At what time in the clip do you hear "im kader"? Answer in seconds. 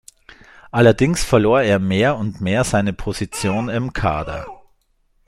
3.69-4.47